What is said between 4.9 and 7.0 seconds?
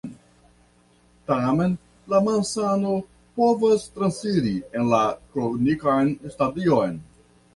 la kronikan stadion.